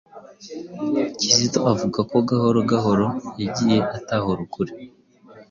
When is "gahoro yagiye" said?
2.71-3.77